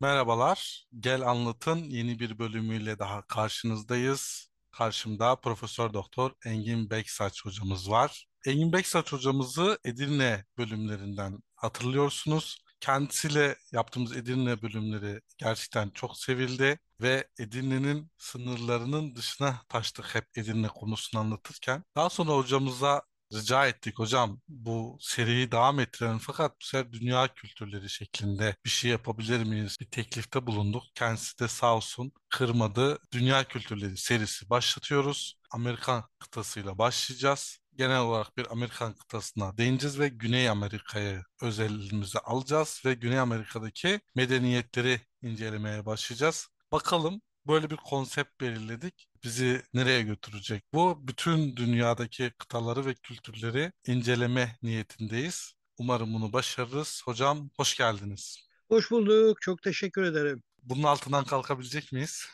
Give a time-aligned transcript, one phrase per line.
[0.00, 0.86] Merhabalar.
[1.00, 4.48] Gel Anlat'ın yeni bir bölümüyle daha karşınızdayız.
[4.70, 8.26] Karşımda Profesör Doktor Engin Beksaç hocamız var.
[8.46, 12.58] Engin Beksaç hocamızı Edirne bölümlerinden hatırlıyorsunuz.
[12.80, 21.20] Kendisiyle yaptığımız Edirne bölümleri gerçekten çok sevildi ve Edirne'nin sınırlarının dışına taştık hep Edirne konusunu
[21.20, 21.84] anlatırken.
[21.96, 27.90] Daha sonra hocamıza Rica ettik hocam bu seriyi devam ettirelim fakat bu sefer dünya kültürleri
[27.90, 29.76] şeklinde bir şey yapabilir miyiz?
[29.80, 30.82] Bir teklifte bulunduk.
[30.94, 32.98] Kendisi de sağ olsun kırmadı.
[33.12, 35.34] Dünya kültürleri serisi başlatıyoruz.
[35.50, 37.58] Amerikan kıtasıyla başlayacağız.
[37.74, 45.00] Genel olarak bir Amerikan kıtasına değineceğiz ve Güney Amerika'yı özelliğimize alacağız ve Güney Amerika'daki medeniyetleri
[45.22, 46.48] incelemeye başlayacağız.
[46.72, 49.08] Bakalım böyle bir konsept belirledik.
[49.24, 50.64] Bizi nereye götürecek?
[50.72, 55.54] Bu bütün dünyadaki kıtaları ve kültürleri inceleme niyetindeyiz.
[55.78, 57.02] Umarım bunu başarırız.
[57.04, 58.38] Hocam hoş geldiniz.
[58.68, 59.42] Hoş bulduk.
[59.42, 60.42] Çok teşekkür ederim.
[60.62, 62.26] Bunun altından kalkabilecek miyiz?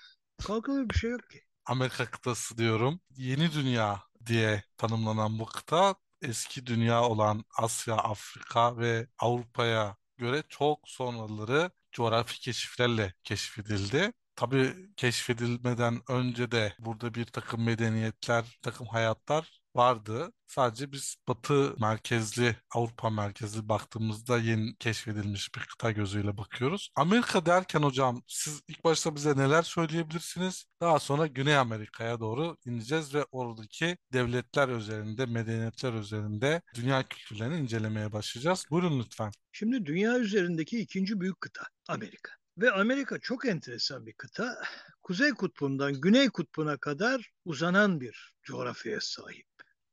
[0.47, 1.43] Kalkılır bir şey yok ki.
[1.67, 3.01] Amerika kıtası diyorum.
[3.17, 10.89] Yeni dünya diye tanımlanan bu kıta eski dünya olan Asya, Afrika ve Avrupa'ya göre çok
[10.89, 14.13] sonraları coğrafi keşiflerle keşfedildi.
[14.37, 20.33] Tabii keşfedilmeden önce de burada bir takım medeniyetler, takım hayatlar vardı.
[20.47, 26.91] Sadece biz Batı merkezli, Avrupa merkezli baktığımızda yeni keşfedilmiş bir kıta gözüyle bakıyoruz.
[26.97, 30.65] Amerika derken hocam siz ilk başta bize neler söyleyebilirsiniz?
[30.81, 38.13] Daha sonra Güney Amerika'ya doğru ineceğiz ve oradaki devletler üzerinde, medeniyetler üzerinde dünya kültürlerini incelemeye
[38.13, 38.67] başlayacağız.
[38.71, 39.31] Buyurun lütfen.
[39.53, 42.42] Şimdi dünya üzerindeki ikinci büyük kıta Amerika.
[42.59, 44.63] Ve Amerika çok enteresan bir kıta.
[45.03, 49.47] Kuzey kutbundan güney kutbuna kadar uzanan bir coğrafyaya sahip.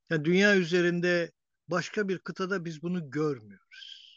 [0.09, 1.31] Yani dünya üzerinde
[1.67, 4.09] başka bir kıtada biz bunu görmüyoruz.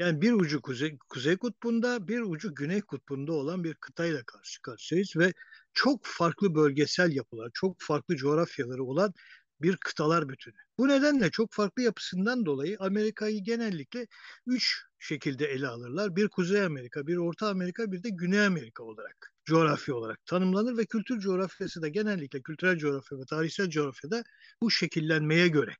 [0.00, 5.16] Yani bir ucu kuzey, kuzey kutbunda, bir ucu güney kutbunda olan bir kıtayla karşı karşıyayız
[5.16, 5.32] ve
[5.74, 9.14] çok farklı bölgesel yapılar, çok farklı coğrafyaları olan
[9.62, 10.54] bir kıtalar bütünü.
[10.78, 14.06] Bu nedenle çok farklı yapısından dolayı Amerika'yı genellikle
[14.46, 16.16] üç şekilde ele alırlar.
[16.16, 20.86] Bir Kuzey Amerika, bir Orta Amerika, bir de Güney Amerika olarak coğrafya olarak tanımlanır ve
[20.86, 24.24] kültür coğrafyası da genellikle kültürel coğrafya ve tarihsel coğrafyada
[24.62, 25.76] bu şekillenmeye göre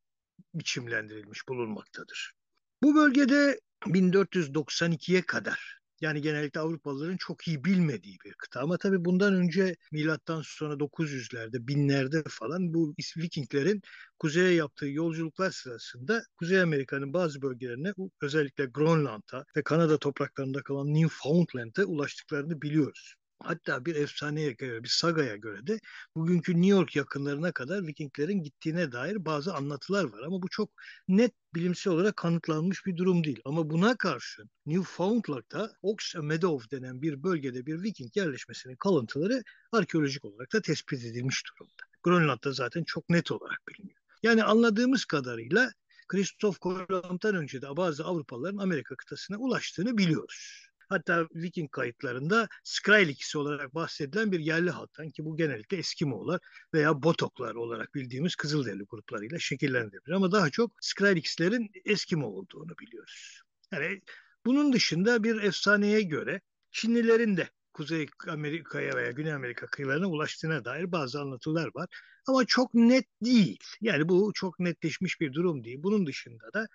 [0.54, 2.32] biçimlendirilmiş bulunmaktadır.
[2.82, 8.60] Bu bölgede 1492'ye kadar yani genellikle Avrupalıların çok iyi bilmediği bir kıta.
[8.60, 13.82] Ama tabii bundan önce milattan sonra 900'lerde, binlerde falan bu Vikinglerin
[14.18, 17.92] kuzeye yaptığı yolculuklar sırasında Kuzey Amerika'nın bazı bölgelerine
[18.22, 23.14] özellikle Grönland'a ve Kanada topraklarında kalan Newfoundland'e ulaştıklarını biliyoruz.
[23.44, 25.80] Hatta bir efsaneye göre, bir sagaya göre de
[26.16, 30.22] bugünkü New York yakınlarına kadar Vikinglerin gittiğine dair bazı anlatılar var.
[30.26, 30.70] Ama bu çok
[31.08, 33.40] net bilimsel olarak kanıtlanmış bir durum değil.
[33.44, 39.42] Ama buna karşın Newfoundland'da Ox Meadow denen bir bölgede bir Viking yerleşmesinin kalıntıları
[39.72, 41.82] arkeolojik olarak da tespit edilmiş durumda.
[42.02, 43.98] Grönland'da zaten çok net olarak biliniyor.
[44.22, 45.72] Yani anladığımız kadarıyla
[46.08, 50.71] Kristof Kolomb'tan önce de bazı Avrupalıların Amerika kıtasına ulaştığını biliyoruz.
[50.92, 56.40] Hatta Viking kayıtlarında Skrailikisi olarak bahsedilen bir yerli halktan ki bu genellikle Eskimoğullar
[56.74, 60.12] veya Botoklar olarak bildiğimiz Kızılderili gruplarıyla şekillendirilir.
[60.12, 63.40] Ama daha çok Skrailikislerin Eskimo olduğunu biliyoruz.
[63.72, 64.00] Yani
[64.46, 70.92] bunun dışında bir efsaneye göre Çinlilerin de Kuzey Amerika'ya veya Güney Amerika kıyılarına ulaştığına dair
[70.92, 71.88] bazı anlatılar var.
[72.26, 73.58] Ama çok net değil.
[73.80, 75.82] Yani bu çok netleşmiş bir durum değil.
[75.82, 76.66] Bunun dışında da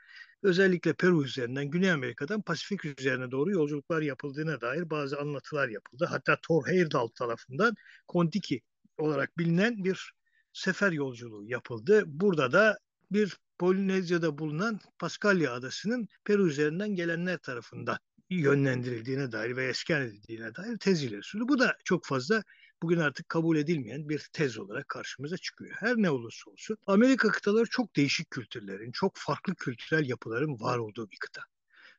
[0.43, 6.05] özellikle Peru üzerinden Güney Amerika'dan Pasifik üzerine doğru yolculuklar yapıldığına dair bazı anlatılar yapıldı.
[6.09, 7.75] Hatta Thor Heyerdahl tarafından
[8.07, 8.61] Kontiki
[8.97, 10.13] olarak bilinen bir
[10.53, 12.03] sefer yolculuğu yapıldı.
[12.07, 12.77] Burada da
[13.11, 17.97] bir Polinezya'da bulunan Paskalya Adası'nın Peru üzerinden gelenler tarafından
[18.29, 21.47] yönlendirildiğine dair ve eskan edildiğine dair tez ileri sürüldü.
[21.47, 22.43] Bu da çok fazla
[22.83, 25.75] bugün artık kabul edilmeyen bir tez olarak karşımıza çıkıyor.
[25.79, 31.09] Her ne olursa olsun Amerika kıtaları çok değişik kültürlerin, çok farklı kültürel yapıların var olduğu
[31.11, 31.41] bir kıta.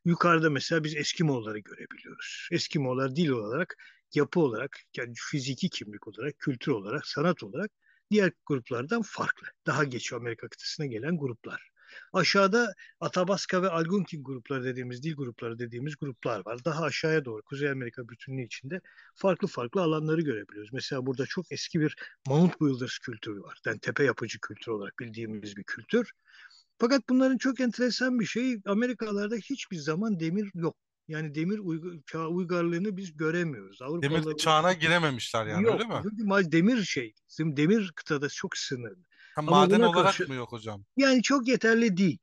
[0.04, 2.48] Yukarıda mesela biz Eskimoğulları görebiliyoruz.
[2.52, 3.76] Eskimoğullar dil olarak,
[4.14, 7.70] yapı olarak, yani fiziki kimlik olarak, kültür olarak, sanat olarak
[8.10, 9.46] diğer gruplardan farklı.
[9.66, 11.70] Daha geç Amerika kıtasına gelen gruplar.
[12.12, 16.64] Aşağıda Atabaska ve Algonquin grupları dediğimiz, dil grupları dediğimiz gruplar var.
[16.64, 18.80] Daha aşağıya doğru Kuzey Amerika bütünlüğü içinde
[19.14, 20.72] farklı farklı alanları görebiliyoruz.
[20.72, 21.96] Mesela burada çok eski bir
[22.26, 23.60] Mount Builders kültürü var.
[23.66, 26.12] Yani tepe yapıcı kültür olarak bildiğimiz bir kültür.
[26.78, 30.76] Fakat bunların çok enteresan bir şey Amerikalarda hiçbir zaman demir yok.
[31.08, 33.82] Yani demir uygu, çağ uygarlığını biz göremiyoruz.
[33.82, 36.52] Avrupalılar demir çağına girememişler yani yok, öyle mi?
[36.52, 39.04] Demir şey, demir kıtada çok sınırlı.
[39.34, 40.84] Ha, maden olarak karşı, mı yok hocam?
[40.96, 42.18] Yani çok yeterli değil.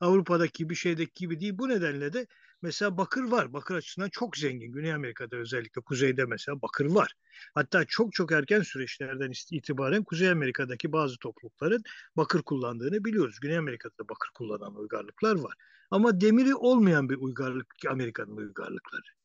[0.00, 1.58] Avrupa'daki bir şeydeki gibi değil.
[1.58, 2.26] Bu nedenle de
[2.62, 3.52] mesela bakır var.
[3.52, 4.72] Bakır açısından çok zengin.
[4.72, 7.14] Güney Amerika'da özellikle kuzeyde mesela bakır var.
[7.54, 11.82] Hatta çok çok erken süreçlerden itibaren Kuzey Amerika'daki bazı toplulukların
[12.16, 13.40] bakır kullandığını biliyoruz.
[13.40, 15.54] Güney Amerika'da bakır kullanan uygarlıklar var.
[15.90, 19.21] Ama demiri olmayan bir uygarlık Amerika'nın uygarlıkları.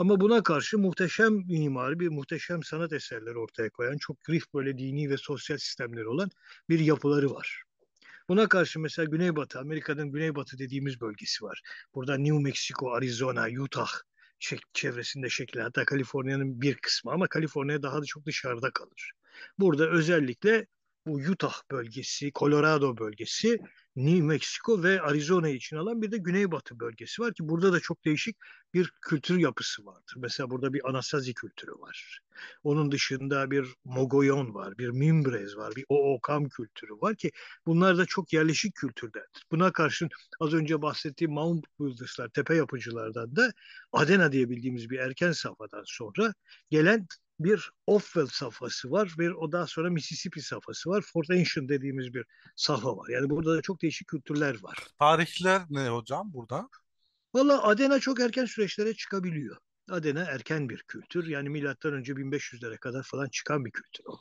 [0.00, 5.10] Ama buna karşı muhteşem mimari bir muhteşem sanat eserleri ortaya koyan çok grif böyle dini
[5.10, 6.30] ve sosyal sistemleri olan
[6.68, 7.62] bir yapıları var.
[8.28, 11.62] Buna karşı mesela Güneybatı, Amerika'nın Güneybatı dediğimiz bölgesi var.
[11.94, 13.88] Burada New Mexico, Arizona, Utah
[14.72, 19.12] çevresinde şekillen hatta Kaliforniya'nın bir kısmı ama Kaliforniya daha da çok dışarıda kalır.
[19.58, 20.66] Burada özellikle
[21.06, 23.58] bu Utah bölgesi, Colorado bölgesi,
[24.06, 28.04] New Mexico ve Arizona için alan bir de Güneybatı bölgesi var ki burada da çok
[28.04, 28.36] değişik
[28.74, 30.14] bir kültür yapısı vardır.
[30.16, 32.20] Mesela burada bir Anasazi kültürü var.
[32.64, 37.32] Onun dışında bir Mogoyon var, bir Mimbres var, bir Ookam kültürü var ki
[37.66, 39.46] bunlar da çok yerleşik kültürlerdir.
[39.50, 40.08] Buna karşın
[40.40, 43.52] az önce bahsettiğim Mount Builders'lar, tepe yapıcılardan da
[43.92, 46.34] Adena diye bildiğimiz bir erken safhadan sonra
[46.70, 47.06] gelen
[47.44, 49.14] bir Offwell safhası var.
[49.18, 51.04] Bir o daha sonra Mississippi safhası var.
[51.12, 52.24] Fort Ancient dediğimiz bir
[52.56, 53.08] safha var.
[53.08, 54.78] Yani burada da çok değişik kültürler var.
[54.98, 56.68] Tarihler ne hocam burada?
[57.34, 59.56] Valla Adena çok erken süreçlere çıkabiliyor.
[59.90, 61.26] Adena erken bir kültür.
[61.26, 64.20] Yani milattan önce 1500'lere kadar falan çıkan bir kültür o.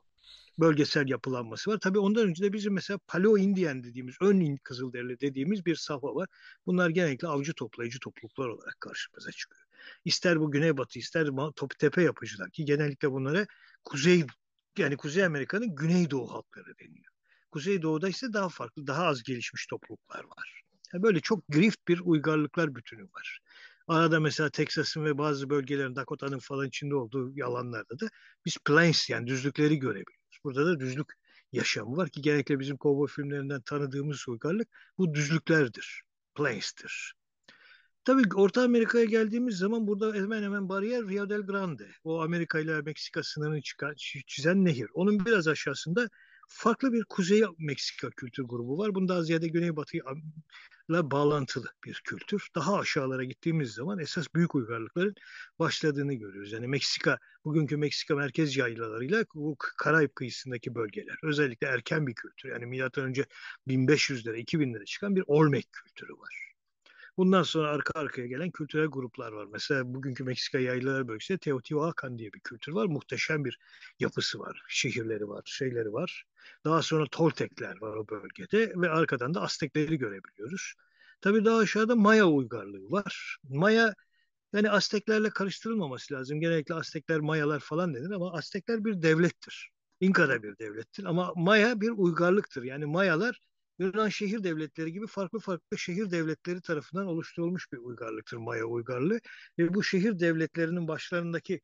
[0.60, 1.78] Bölgesel yapılanması var.
[1.80, 6.28] Tabii ondan önce de bizim mesela Paleo-Indian dediğimiz, ön Kızılderili dediğimiz bir safha var.
[6.66, 9.64] Bunlar genellikle avcı toplayıcı topluluklar olarak karşımıza çıkıyor.
[10.06, 11.28] İster bu güneybatı ister
[11.80, 13.46] tepe yapıcılar ki genellikle bunlara
[13.84, 14.26] kuzey
[14.78, 17.14] yani Kuzey Amerika'nın güneydoğu halkları deniyor.
[17.52, 20.64] Kuzeydoğu'da ise daha farklı, daha az gelişmiş topluluklar var.
[20.94, 23.40] Yani böyle çok grift bir uygarlıklar bütünü var.
[23.88, 28.10] Arada mesela Texas'ın ve bazı bölgelerin Dakota'nın falan içinde olduğu yalanlarda da
[28.46, 30.19] biz plains yani düzlükleri görebiliyoruz.
[30.44, 31.14] Burada da düzlük
[31.52, 36.04] yaşamı var ki genellikle bizim kovboy filmlerinden tanıdığımız uygarlık bu düzlüklerdir.
[36.36, 37.14] Plains'tir.
[38.04, 41.88] Tabii Orta Amerika'ya geldiğimiz zaman burada hemen hemen bariyer Rio del Grande.
[42.04, 43.94] O Amerika ile Meksika sınırını çıkan,
[44.28, 44.88] çizen nehir.
[44.94, 46.10] Onun biraz aşağısında
[46.50, 48.96] farklı bir Kuzey Meksika kültür grubu var.
[48.96, 52.48] Bunda ziyade Güneybatı ile bağlantılı bir kültür.
[52.56, 55.16] Daha aşağılara gittiğimiz zaman esas büyük uygarlıkların
[55.60, 56.52] başladığını görüyoruz.
[56.52, 61.18] Yani Meksika, bugünkü Meksika merkez yaylalarıyla bu Karayip kıyısındaki bölgeler.
[61.24, 62.50] Özellikle erken bir kültür.
[62.50, 63.26] Yani önce
[63.68, 66.49] 1500'lere, 2000'lere çıkan bir Olmec kültürü var.
[67.20, 69.48] Bundan sonra arka arkaya gelen kültürel gruplar var.
[69.52, 72.86] Mesela bugünkü Meksika yaylaları bölgesinde Teotihuacan diye bir kültür var.
[72.86, 73.60] Muhteşem bir
[74.00, 74.62] yapısı var.
[74.68, 76.24] Şehirleri var, şeyleri var.
[76.66, 80.74] Daha sonra Toltekler var o bölgede ve arkadan da Aztekleri görebiliyoruz.
[81.22, 83.38] Tabii daha aşağıda Maya uygarlığı var.
[83.50, 83.96] Maya
[84.54, 86.40] yani Azteklerle karıştırılmaması lazım.
[86.40, 89.70] Genellikle Aztekler, Mayalar falan denir ama Aztekler bir devlettir.
[90.00, 92.64] İnka da bir devlettir ama Maya bir uygarlıktır.
[92.64, 93.40] Yani Mayalar
[93.80, 99.20] Yunan şehir devletleri gibi farklı farklı şehir devletleri tarafından oluşturulmuş bir uygarlıktır Maya uygarlığı.
[99.60, 101.62] Ve bu şehir devletlerinin başlarındaki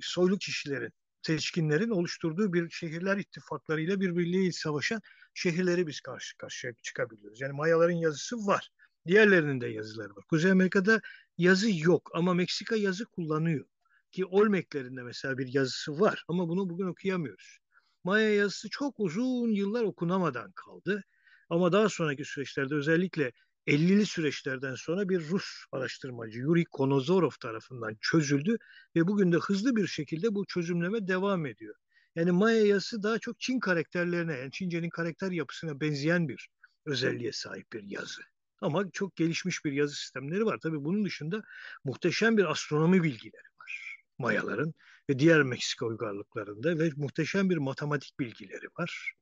[0.00, 5.00] soylu kişilerin, seçkinlerin oluşturduğu bir şehirler ittifaklarıyla birbirliğiyle savaşan
[5.34, 7.40] şehirleri biz karşı karşıya çıkabiliyoruz.
[7.40, 8.68] Yani Mayaların yazısı var.
[9.06, 10.24] Diğerlerinin de yazıları var.
[10.30, 11.00] Kuzey Amerika'da
[11.38, 13.66] yazı yok ama Meksika yazı kullanıyor.
[14.12, 17.58] Ki Olmeklerinde mesela bir yazısı var ama bunu bugün okuyamıyoruz.
[18.04, 21.04] Maya yazısı çok uzun yıllar okunamadan kaldı.
[21.54, 23.32] Ama daha sonraki süreçlerde özellikle
[23.66, 28.56] 50'li süreçlerden sonra bir Rus araştırmacı Yuri Konozorov tarafından çözüldü
[28.96, 31.74] ve bugün de hızlı bir şekilde bu çözümleme devam ediyor.
[32.14, 36.48] Yani Maya yazısı daha çok Çin karakterlerine, yani Çince'nin karakter yapısına benzeyen bir
[36.86, 38.22] özelliğe sahip bir yazı.
[38.60, 40.58] Ama çok gelişmiş bir yazı sistemleri var.
[40.62, 41.42] Tabii bunun dışında
[41.84, 44.74] muhteşem bir astronomi bilgileri var Mayaların
[45.10, 49.14] ve diğer Meksika uygarlıklarında ve muhteşem bir matematik bilgileri var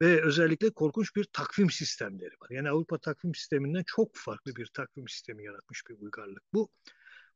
[0.00, 2.50] ve özellikle korkunç bir takvim sistemleri var.
[2.50, 6.70] Yani Avrupa takvim sisteminden çok farklı bir takvim sistemi yaratmış bir uygarlık bu.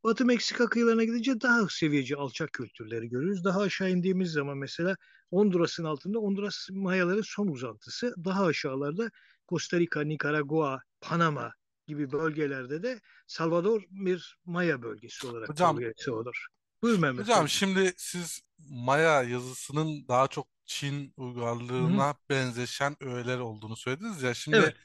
[0.04, 3.44] Batı Meksika kıyılarına gidince daha seviyeci alçak kültürleri görürüz.
[3.44, 4.96] Daha aşağı indiğimiz zaman mesela
[5.30, 8.14] Honduras'ın altında Honduras Mayaların son uzantısı.
[8.24, 9.10] Daha aşağılarda
[9.48, 11.52] Costa Rica, Nikaragua, Panama
[11.86, 16.46] gibi bölgelerde de Salvador bir Maya bölgesi olarak Hocam, Salvador.
[16.82, 17.20] Buyur Mehmet.
[17.20, 22.14] Hocam şimdi siz Maya yazısının daha çok Çin uygarlığına Hı-hı.
[22.30, 24.34] benzeşen öğeler olduğunu söylediniz ya.
[24.34, 24.76] Şimdi evet.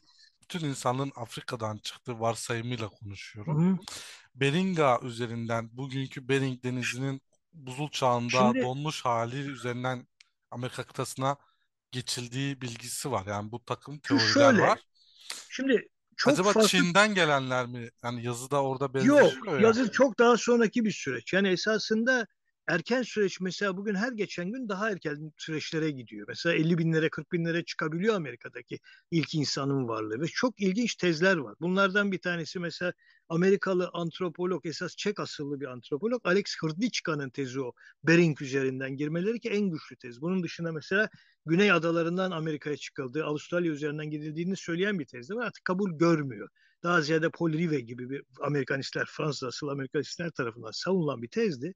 [0.41, 3.67] bütün insanlığın Afrika'dan çıktığı varsayımıyla konuşuyorum.
[3.67, 3.77] Hı-hı.
[4.35, 7.21] Beringa üzerinden bugünkü Bering Denizi'nin
[7.53, 10.07] buzul çağında Şimdi, donmuş hali üzerinden
[10.51, 11.37] Amerika kıtasına
[11.91, 13.25] geçildiği bilgisi var.
[13.27, 14.79] Yani bu takım teoriler şöyle, var.
[15.49, 16.69] Şimdi çok Acaba farklı...
[16.69, 17.89] Çin'den gelenler mi?
[18.03, 19.59] Yani yazıda orada benzeşiyor Yok, ya.
[19.59, 21.33] yazı çok daha sonraki bir süreç.
[21.33, 22.27] Yani esasında
[22.69, 26.25] erken süreç mesela bugün her geçen gün daha erken süreçlere gidiyor.
[26.27, 28.79] Mesela 50 binlere 40 binlere çıkabiliyor Amerika'daki
[29.11, 31.55] ilk insanın varlığı ve çok ilginç tezler var.
[31.61, 32.93] Bunlardan bir tanesi mesela
[33.29, 37.73] Amerikalı antropolog esas Çek asıllı bir antropolog Alex Hrdlička'nın tezi o.
[38.03, 40.21] Bering üzerinden girmeleri ki en güçlü tez.
[40.21, 41.09] Bunun dışında mesela
[41.45, 45.45] Güney adalarından Amerika'ya çıkıldığı, Avustralya üzerinden gidildiğini söyleyen bir tez de var.
[45.45, 46.49] Artık kabul görmüyor.
[46.83, 51.73] Daha ziyade Paul Rivet gibi bir Amerikanistler, Fransız asıl Amerikanistler tarafından savunulan bir tezdi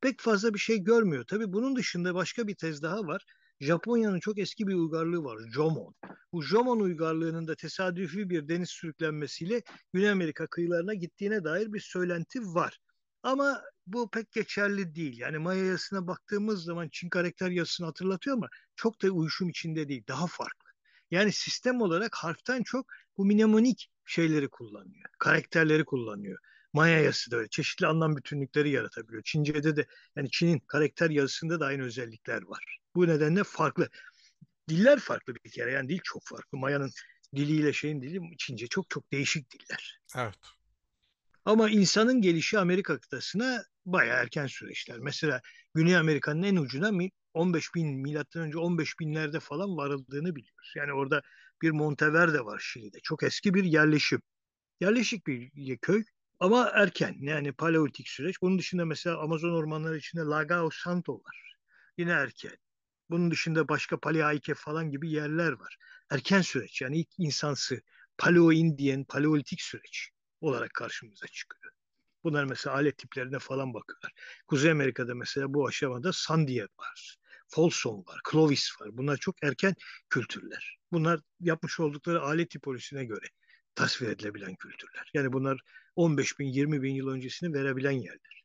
[0.00, 1.24] pek fazla bir şey görmüyor.
[1.24, 3.24] Tabii bunun dışında başka bir tez daha var.
[3.60, 5.38] Japonya'nın çok eski bir uygarlığı var.
[5.54, 5.94] Jomon.
[6.32, 12.40] Bu Jomon uygarlığının da tesadüfi bir deniz sürüklenmesiyle Güney Amerika kıyılarına gittiğine dair bir söylenti
[12.40, 12.78] var.
[13.22, 15.18] Ama bu pek geçerli değil.
[15.18, 20.04] Yani Maya yazısına baktığımız zaman Çin karakter yazısını hatırlatıyor ama çok da uyuşum içinde değil.
[20.08, 20.70] Daha farklı.
[21.10, 25.04] Yani sistem olarak harften çok bu mnemonik şeyleri kullanıyor.
[25.18, 26.38] Karakterleri kullanıyor.
[26.72, 27.48] Maya yazısı da öyle.
[27.48, 29.22] Çeşitli anlam bütünlükleri yaratabiliyor.
[29.22, 29.86] Çince'de de
[30.16, 32.78] yani Çin'in karakter yazısında da aynı özellikler var.
[32.94, 33.88] Bu nedenle farklı.
[34.68, 35.72] Diller farklı bir kere.
[35.72, 36.58] Yani dil çok farklı.
[36.58, 36.90] Maya'nın
[37.36, 40.00] diliyle şeyin dili Çince çok çok değişik diller.
[40.16, 40.34] Evet.
[41.44, 44.98] Ama insanın gelişi Amerika kıtasına bayağı erken süreçler.
[44.98, 45.40] Mesela
[45.74, 46.90] Güney Amerika'nın en ucuna
[47.34, 50.72] 15 bin milattan önce 15 binlerde falan varıldığını biliyoruz.
[50.76, 51.22] Yani orada
[51.62, 52.98] bir Monteverde var Şili'de.
[53.02, 54.22] Çok eski bir yerleşim.
[54.80, 56.04] Yerleşik bir köy
[56.40, 58.42] ama erken yani paleolitik süreç.
[58.42, 61.54] Bunun dışında mesela Amazon ormanları içinde Lagao Santo var.
[61.98, 62.56] Yine erken.
[63.10, 65.76] Bunun dışında başka Paleaike falan gibi yerler var.
[66.10, 67.80] Erken süreç yani ilk insansı
[68.18, 71.72] Paleo-Indian, paleolitik süreç olarak karşımıza çıkıyor.
[72.24, 74.12] Bunlar mesela alet tiplerine falan bakıyorlar.
[74.46, 77.16] Kuzey Amerika'da mesela bu aşamada Sandia var.
[77.48, 78.88] Folsom var, Clovis var.
[78.92, 79.74] Bunlar çok erken
[80.10, 80.78] kültürler.
[80.92, 83.26] Bunlar yapmış oldukları alet tipolojisine göre
[83.74, 85.10] tasvir edilebilen kültürler.
[85.14, 85.60] Yani bunlar
[85.96, 88.42] 15 bin, 20 bin yıl öncesini verebilen yerler.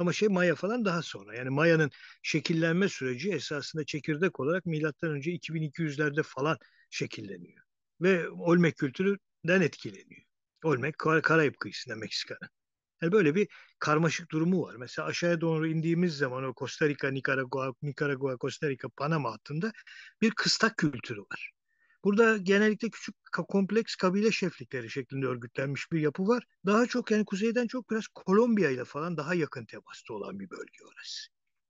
[0.00, 1.34] Ama şey Maya falan daha sonra.
[1.34, 1.90] Yani Maya'nın
[2.22, 6.58] şekillenme süreci esasında çekirdek olarak milattan önce 2200'lerde falan
[6.90, 7.64] şekilleniyor.
[8.00, 10.22] Ve Olmek kültüründen etkileniyor.
[10.64, 12.50] Olmek Kar Karayip kıyısında Meksika'nın.
[13.02, 14.74] Yani böyle bir karmaşık durumu var.
[14.74, 19.72] Mesela aşağıya doğru indiğimiz zaman o Costa Rica, Nikaragua, Nikaragua, Costa Rica, Panama hattında
[20.22, 21.50] bir kıstak kültürü var.
[22.04, 23.14] Burada genellikle küçük
[23.48, 26.44] kompleks kabile şeflikleri şeklinde örgütlenmiş bir yapı var.
[26.66, 30.84] Daha çok yani kuzeyden çok biraz Kolombiya ile falan daha yakın temasta olan bir bölge
[30.84, 31.28] orası.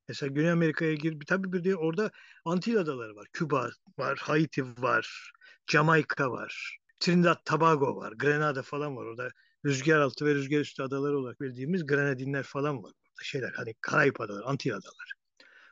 [0.09, 2.11] Mesela Güney Amerika'ya gir, tabii bir de orada
[2.45, 3.29] Antil adaları var.
[3.33, 5.33] Küba var, Haiti var,
[5.67, 9.05] Jamaika var, Trinidad Tobago var, Grenada falan var.
[9.05, 9.29] Orada
[9.65, 12.93] rüzgar altı ve rüzgar üstü adaları olarak bildiğimiz Grenadinler falan var.
[12.93, 15.11] Orada şeyler hani Karayip adaları, Antil adaları.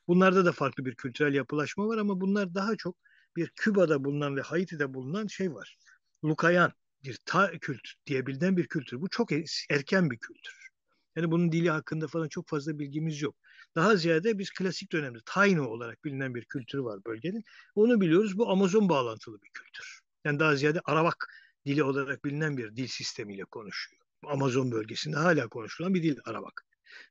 [0.08, 2.96] Bunlarda da farklı bir kültürel yapılaşma var ama bunlar daha çok
[3.37, 5.78] bir Küba'da bulunan ve Haiti'de bulunan şey var.
[6.25, 6.73] Lukayan
[7.05, 9.00] bir ta kültür diye bilinen bir kültür.
[9.00, 9.33] Bu çok
[9.71, 10.69] erken bir kültür.
[11.16, 13.37] Yani bunun dili hakkında falan çok fazla bilgimiz yok.
[13.75, 17.45] Daha ziyade biz klasik dönemde Taino olarak bilinen bir kültürü var bölgenin.
[17.75, 18.38] Onu biliyoruz.
[18.38, 20.00] Bu Amazon bağlantılı bir kültür.
[20.25, 21.28] Yani daha ziyade Arawak
[21.66, 24.02] dili olarak bilinen bir dil sistemiyle konuşuyor.
[24.25, 26.64] Amazon bölgesinde hala konuşulan bir dil Arawak.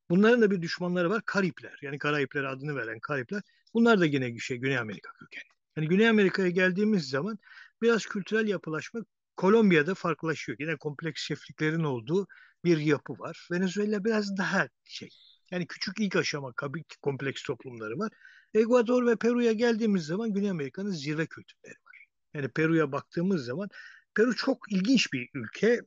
[0.10, 1.80] Bunların da bir düşmanları var Karipler.
[1.82, 3.42] Yani Karayipler adını veren Karipler.
[3.74, 5.55] Bunlar da yine şey Güney Amerika kökenli.
[5.78, 7.40] Yani Güney Amerika'ya geldiğimiz zaman
[7.82, 9.02] biraz kültürel yapılaşma
[9.38, 10.58] Kolombiya'da farklılaşıyor.
[10.60, 12.28] Yine kompleks şefliklerin olduğu
[12.66, 13.48] bir yapı var.
[13.52, 15.10] Venezuela biraz daha şey.
[15.52, 16.54] Yani küçük ilk aşama
[17.02, 18.12] kompleks toplumları var.
[18.54, 22.06] Ekvador ve Peru'ya geldiğimiz zaman Güney Amerika'nın zirve kültürleri var.
[22.34, 23.70] Yani Peru'ya baktığımız zaman
[24.16, 25.82] Peru çok ilginç bir ülke.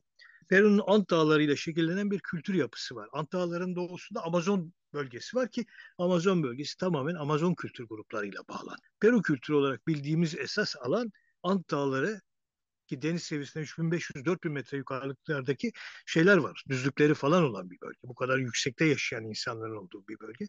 [0.49, 3.09] Peru'nun Ant Dağları'yla şekillenen bir kültür yapısı var.
[3.13, 5.65] Ant Dağları'nın doğusunda Amazon bölgesi var ki
[5.97, 8.77] Amazon bölgesi tamamen Amazon kültür gruplarıyla bağlan.
[8.99, 11.11] Peru kültürü olarak bildiğimiz esas alan
[11.43, 12.21] Ant Dağları
[12.87, 15.71] ki deniz seviyesinden 3500-4000 metre yukarılıklardaki
[16.05, 16.63] şeyler var.
[16.69, 17.99] Düzlükleri falan olan bir bölge.
[18.03, 20.45] Bu kadar yüksekte yaşayan insanların olduğu bir bölge.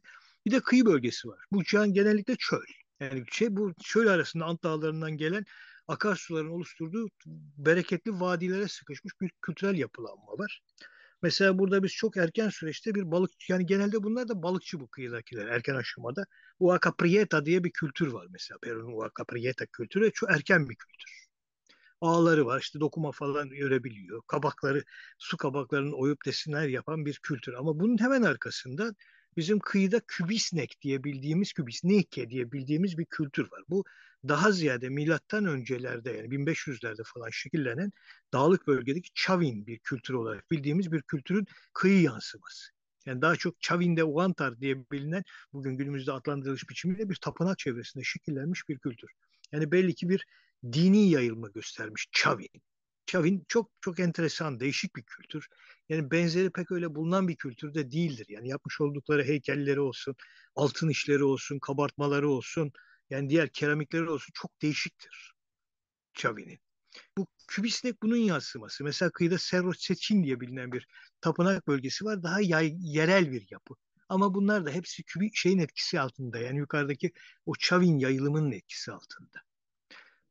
[0.47, 1.39] Bir de kıyı bölgesi var.
[1.53, 2.65] Bu çağın genellikle çöl.
[3.01, 5.45] Yani şey bu çöl arasında Ant Dağları'ndan gelen
[5.89, 7.09] akarsuların oluşturduğu
[7.57, 10.61] bereketli vadilere sıkışmış bir kültürel yapılanma var.
[11.23, 15.47] Mesela burada biz çok erken süreçte bir balık yani genelde bunlar da balıkçı bu kıyıdakiler
[15.47, 16.27] erken aşamada.
[16.59, 18.59] Huaca Prieta diye bir kültür var mesela.
[18.63, 21.31] Peru'nun Huaca Prieta kültürü çok erken bir kültür.
[22.01, 24.23] Ağları var işte dokuma falan görebiliyor.
[24.27, 24.85] Kabakları,
[25.19, 27.53] su kabaklarının oyup desinler yapan bir kültür.
[27.53, 28.95] Ama bunun hemen arkasında
[29.37, 33.63] bizim kıyıda kübisnek diye bildiğimiz kübisneke diye bildiğimiz bir kültür var.
[33.69, 33.85] Bu
[34.29, 37.93] daha ziyade milattan öncelerde yani 1500'lerde falan şekillenen
[38.33, 42.71] dağlık bölgedeki Çavin bir kültür olarak bildiğimiz bir kültürün kıyı yansıması.
[43.07, 45.23] Yani daha çok Çavin'de Uantar diye bilinen
[45.53, 49.11] bugün günümüzde adlandırılmış biçimiyle bir tapınak çevresinde şekillenmiş bir kültür.
[49.53, 50.27] Yani belli ki bir
[50.73, 52.49] dini yayılma göstermiş Çavin.
[53.07, 55.47] Çavin çok çok enteresan, değişik bir kültür.
[55.89, 58.27] Yani benzeri pek öyle bulunan bir kültürde değildir.
[58.29, 60.15] Yani yapmış oldukları heykelleri olsun,
[60.55, 62.73] altın işleri olsun, kabartmaları olsun,
[63.11, 65.35] yani diğer keramikleri olsun çok değişiktir
[66.15, 66.59] Çavi'nin.
[67.19, 68.85] Bu kübistek bunun yansıması.
[68.85, 70.89] Mesela kıyıda Cerro Seçin diye bilinen bir
[71.21, 72.23] tapınak bölgesi var.
[72.23, 73.75] Daha yay, yerel bir yapı.
[74.09, 76.39] Ama bunlar da hepsi kübi şeyin etkisi altında.
[76.39, 77.13] Yani yukarıdaki
[77.47, 79.39] o Çavin yayılımının etkisi altında.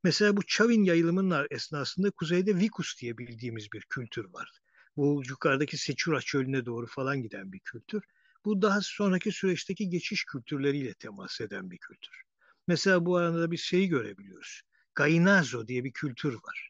[0.04, 4.52] Mesela bu Çavin yayılımının esnasında kuzeyde Vikus diye bildiğimiz bir kültür var.
[4.98, 8.04] Bu yukarıdaki Seçura çölüne doğru falan giden bir kültür.
[8.46, 12.29] Bu daha sonraki süreçteki geçiş kültürleriyle temas eden bir kültür.
[12.70, 14.62] Mesela bu arada bir şeyi görebiliyoruz.
[14.96, 16.70] Gainazo diye bir kültür var.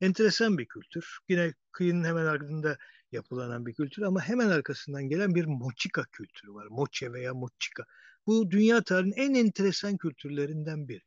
[0.00, 1.18] Enteresan bir kültür.
[1.28, 2.78] Yine kıyının hemen ardında
[3.12, 6.66] yapılanan bir kültür ama hemen arkasından gelen bir mochika kültürü var.
[6.70, 7.84] Moche veya mochika.
[8.26, 11.02] Bu dünya tarihinin en enteresan kültürlerinden biri.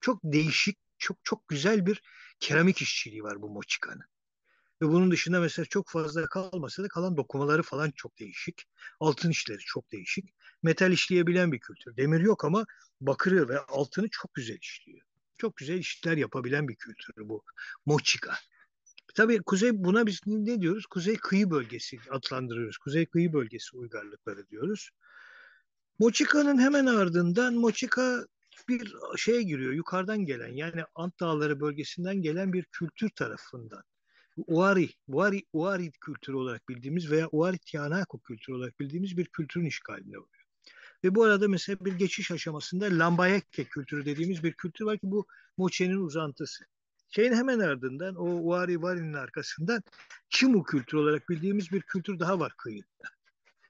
[0.00, 2.02] Çok değişik, çok çok güzel bir
[2.40, 4.09] keramik işçiliği var bu mochikanın.
[4.82, 8.64] Ve bunun dışında mesela çok fazla kalmasa da kalan dokumaları falan çok değişik.
[9.00, 10.34] Altın işleri çok değişik.
[10.62, 11.96] Metal işleyebilen bir kültür.
[11.96, 12.66] Demir yok ama
[13.00, 15.00] bakırı ve altını çok güzel işliyor.
[15.38, 17.42] Çok güzel işler yapabilen bir kültür bu
[17.86, 18.34] Mochika.
[19.14, 20.86] Tabii kuzey buna biz ne diyoruz?
[20.86, 22.78] Kuzey kıyı bölgesi adlandırıyoruz.
[22.78, 24.90] Kuzey kıyı bölgesi uygarlıkları diyoruz.
[25.98, 28.26] Mochika'nın hemen ardından Mochika
[28.68, 29.72] bir şeye giriyor.
[29.72, 33.82] Yukarıdan gelen yani Ant Dağları bölgesinden gelen bir kültür tarafından.
[34.46, 40.18] Uari, Uari, Uari kültürü olarak bildiğimiz veya Uari Tiahuanaco kültürü olarak bildiğimiz bir kültürün işgaline
[40.18, 40.46] oluyor.
[41.04, 45.26] Ve bu arada mesela bir geçiş aşamasında Lambayekke kültürü dediğimiz bir kültür var ki bu
[45.56, 46.64] Moche'nin uzantısı.
[47.10, 49.82] Şeyin hemen ardından o Uari Vari'nin arkasından
[50.28, 52.86] Chimu kültürü olarak bildiğimiz bir kültür daha var kıyıda.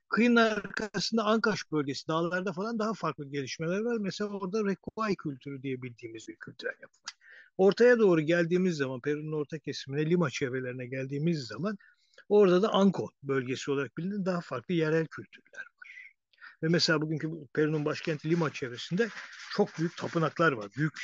[0.09, 3.97] Kıyının arkasında Ankaş bölgesi, dağlarda falan daha farklı gelişmeler var.
[3.97, 7.20] Mesela orada Rekuay kültürü diye bildiğimiz bir kültürel yapı var.
[7.61, 11.79] Ortaya doğru geldiğimiz zaman, Peru'nun orta kesimine, Lima çevrelerine geldiğimiz zaman
[12.29, 15.91] orada da Anko bölgesi olarak bilinen daha farklı yerel kültürler var.
[16.63, 19.09] Ve mesela bugünkü Peru'nun başkenti Lima çevresinde
[19.53, 20.95] çok büyük tapınaklar var, büyük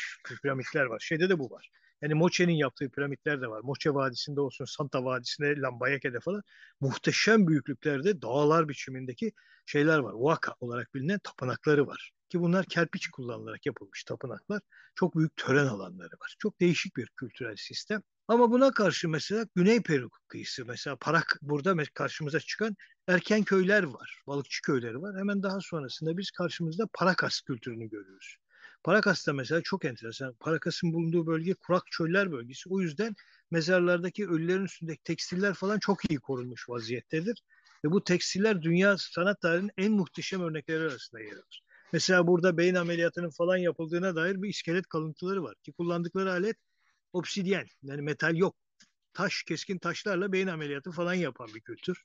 [0.42, 0.98] piramitler var.
[1.00, 1.70] Şeyde de bu var.
[2.02, 3.60] Yani Moche'nin yaptığı piramitler de var.
[3.64, 6.42] Moche Vadisi'nde olsun, Santa Vadisi'nde, Lambayeke'de falan
[6.80, 9.32] muhteşem büyüklüklerde dağlar biçimindeki
[9.66, 10.12] şeyler var.
[10.12, 12.15] Waka olarak bilinen tapınakları var.
[12.28, 14.62] Ki bunlar kerpiç kullanılarak yapılmış tapınaklar.
[14.94, 16.36] Çok büyük tören alanları var.
[16.38, 18.02] Çok değişik bir kültürel sistem.
[18.28, 22.76] Ama buna karşı mesela Güney Peru kıyısı mesela Parak burada karşımıza çıkan
[23.08, 24.22] erken köyler var.
[24.26, 25.18] Balıkçı köyleri var.
[25.18, 28.36] Hemen daha sonrasında biz karşımızda Paracas kültürünü görüyoruz.
[28.84, 30.34] Paracas'ta mesela çok enteresan.
[30.40, 32.68] Paracas'ın bulunduğu bölge kurak çöller bölgesi.
[32.68, 33.14] O yüzden
[33.50, 37.42] mezarlardaki ölülerin üstündeki tekstiller falan çok iyi korunmuş vaziyettedir.
[37.84, 41.62] Ve bu tekstiller dünya sanat tarihinin en muhteşem örnekleri arasında yer alır.
[41.92, 45.54] Mesela burada beyin ameliyatının falan yapıldığına dair bir iskelet kalıntıları var.
[45.62, 46.56] Ki kullandıkları alet
[47.12, 48.56] obsidyen yani metal yok.
[49.12, 52.02] Taş, keskin taşlarla beyin ameliyatı falan yapan bir kültür.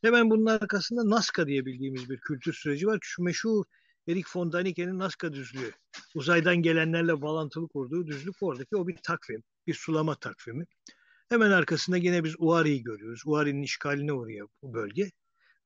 [0.00, 2.98] Hemen bunun arkasında Nazca diye bildiğimiz bir kültür süreci var.
[3.02, 3.64] Şu meşhur
[4.08, 5.72] Erik von Daniken'in Nazca düzlüğü.
[6.14, 9.42] Uzaydan gelenlerle bağlantılı kurduğu düzlük oradaki o bir takvim.
[9.66, 10.64] Bir sulama takvimi.
[11.28, 13.22] Hemen arkasında yine biz Uari'yi görüyoruz.
[13.26, 15.10] Uari'nin işgaline uğruyor bu bölge.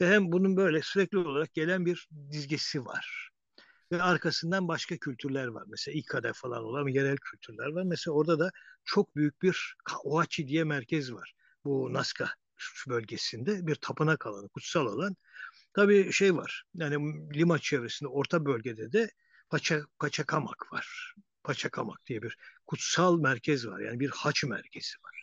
[0.01, 3.31] Ve hem bunun böyle sürekli olarak gelen bir dizgesi var.
[3.93, 5.65] Ve arkasından başka kültürler var.
[5.69, 7.83] Mesela İKA'da falan olan yerel kültürler var.
[7.83, 8.51] Mesela orada da
[8.85, 11.35] çok büyük bir Kaoachi diye merkez var.
[11.65, 12.29] Bu Nazca
[12.89, 15.17] bölgesinde bir tapınak alanı, kutsal alan.
[15.75, 16.65] Tabii şey var.
[16.75, 16.97] Yani
[17.35, 19.11] Lima çevresinde orta bölgede de
[19.51, 21.15] Paça, Paçakamak var.
[21.45, 23.81] Paçakamak diye bir kutsal merkez var.
[23.81, 25.20] Yani bir haç merkezi var.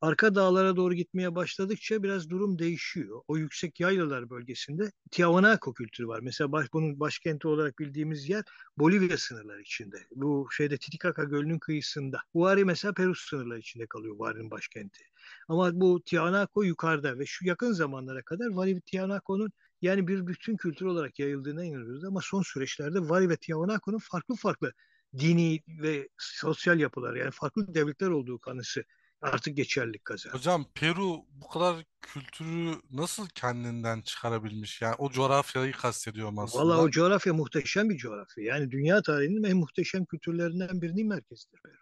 [0.00, 3.22] Arka dağlara doğru gitmeye başladıkça biraz durum değişiyor.
[3.28, 6.20] O yüksek yaylalar bölgesinde Tiahuanaco kültürü var.
[6.20, 8.44] Mesela baş, bunun başkenti olarak bildiğimiz yer
[8.78, 9.96] Bolivya sınırları içinde.
[10.14, 12.18] Bu şeyde Titicaca Gölü'nün kıyısında.
[12.32, 15.04] Huari mesela Peru sınırları içinde kalıyor Huari'nin başkenti.
[15.48, 20.86] Ama bu Tiahuanaco yukarıda ve şu yakın zamanlara kadar Huari Tiahuanaco'nun yani bir bütün kültür
[20.86, 24.72] olarak yayıldığına inanıyoruz ama son süreçlerde Vari ve Tiahuanaco'nun farklı farklı
[25.18, 28.84] dini ve sosyal yapılar yani farklı devletler olduğu kanısı
[29.22, 30.36] artık geçerlilik kazandı.
[30.36, 34.82] Hocam Peru bu kadar kültürü nasıl kendinden çıkarabilmiş?
[34.82, 36.44] Yani o coğrafyayı kastediyorum Valla o
[36.76, 36.90] aslında.
[36.90, 38.44] coğrafya muhteşem bir coğrafya.
[38.44, 41.74] Yani dünya tarihinin en muhteşem kültürlerinden birinin merkezidir Peru.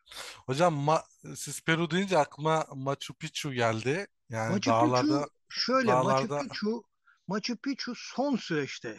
[0.47, 4.07] Hocam ma- siz Peru deyince aklıma Machu Picchu geldi.
[4.31, 6.85] Yani Machu Picchu dağlarda şöyle Machu dağlarda Picchu
[7.29, 8.99] Machu Picchu son süreçte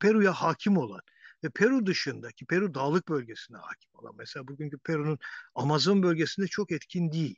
[0.00, 1.00] Peru'ya hakim olan
[1.44, 5.18] ve Peru dışındaki Peru dağlık bölgesine hakim olan mesela bugünkü Peru'nun
[5.54, 7.36] Amazon bölgesinde çok etkin değil.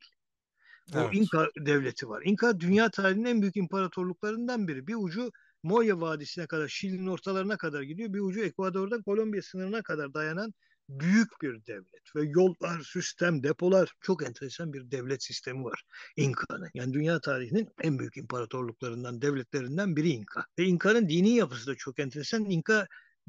[0.95, 1.15] O evet.
[1.15, 2.23] İnka devleti var.
[2.25, 4.87] İnka dünya tarihinin en büyük imparatorluklarından biri.
[4.87, 5.31] Bir ucu
[5.63, 8.13] Moya Vadisi'ne kadar, Şili'nin ortalarına kadar gidiyor.
[8.13, 10.55] Bir ucu Ekvador'da Kolombiya sınırına kadar dayanan
[10.89, 15.83] büyük bir devlet ve yollar, sistem, depolar çok enteresan bir devlet sistemi var
[16.17, 16.71] İnka'nın.
[16.75, 20.45] Yani dünya tarihinin en büyük imparatorluklarından, devletlerinden biri İnka.
[20.59, 22.45] Ve İnka'nın dini yapısı da çok enteresan.
[22.45, 22.87] İnka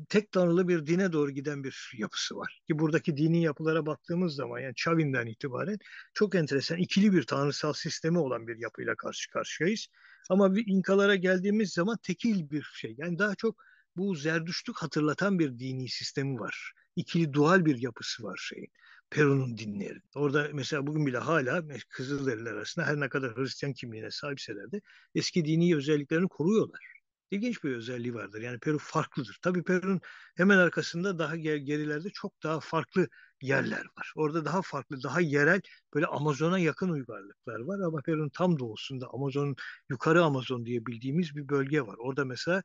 [0.10, 2.62] tek tanrılı bir dine doğru giden bir yapısı var.
[2.68, 5.78] Ki buradaki dini yapılara baktığımız zaman yani Chavin'den itibaren
[6.14, 9.88] çok enteresan ikili bir tanrısal sistemi olan bir yapıyla karşı karşıyayız.
[10.30, 12.96] Ama bir İnkalara geldiğimiz zaman tekil bir şey.
[12.98, 13.58] Yani daha çok
[13.96, 16.74] bu Zerdüştlük hatırlatan bir dini sistemi var.
[16.96, 18.72] İkili dual bir yapısı var şeyin.
[19.10, 20.02] Peru'nun dinleri.
[20.16, 24.82] Orada mesela bugün bile hala Kızılderililer arasında her ne kadar Hristiyan kimliğine sahipseler de
[25.16, 26.95] eski dini özelliklerini koruyorlar
[27.32, 28.42] ilginç bir özelliği vardır.
[28.42, 29.40] Yani Peru farklıdır.
[29.42, 30.02] Tabii Peru'nun
[30.38, 33.08] hemen arkasında daha gerilerde çok daha farklı
[33.42, 34.14] yerler var.
[34.16, 35.62] Orada daha farklı, daha yerel
[35.94, 39.56] böyle Amazon'a yakın uygarlıklar var ama Peru'nun tam doğusunda Amazon'un
[39.90, 41.96] yukarı Amazon diye bildiğimiz bir bölge var.
[42.00, 42.64] Orada mesela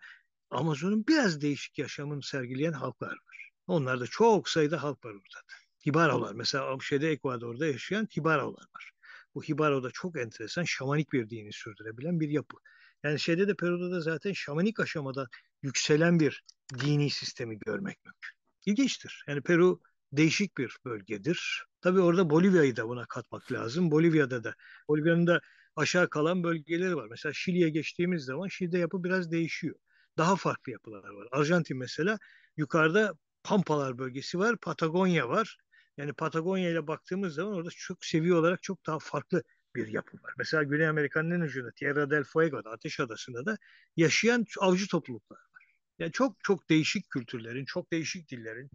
[0.50, 3.50] Amazon'un biraz değişik yaşamını sergileyen halklar var.
[3.66, 5.40] Onlarda çok sayıda halk var orada.
[5.86, 8.92] Hibarolar mesela şeyde Ekvador'da yaşayan Hibarolar var.
[9.34, 12.56] Bu Hibaro'da çok enteresan şamanik bir dini sürdürebilen bir yapı.
[13.04, 15.28] Yani şeyde de Peru'da da zaten şamanik aşamada
[15.62, 16.42] yükselen bir
[16.80, 18.36] dini sistemi görmek mümkün.
[18.66, 19.24] İlginçtir.
[19.28, 19.80] Yani Peru
[20.12, 21.64] değişik bir bölgedir.
[21.80, 23.90] Tabii orada Bolivya'yı da buna katmak lazım.
[23.90, 24.54] Bolivya'da da,
[24.88, 25.40] Bolivya'nın da
[25.76, 27.06] aşağı kalan bölgeleri var.
[27.10, 29.74] Mesela Şili'ye geçtiğimiz zaman Şili'de yapı biraz değişiyor.
[30.18, 31.28] Daha farklı yapılar var.
[31.32, 32.18] Arjantin mesela
[32.56, 35.56] yukarıda Pampalar bölgesi var, Patagonya var.
[35.96, 39.42] Yani Patagonya ile baktığımız zaman orada çok seviye olarak çok daha farklı
[39.76, 40.34] bir yapı var.
[40.38, 43.58] Mesela Güney Amerika'nın en ucunda Tierra del Fuego'da, Ateş Adası'nda da
[43.96, 45.64] yaşayan avcı topluluklar var.
[45.98, 48.70] Yani çok çok değişik kültürlerin, çok değişik dillerin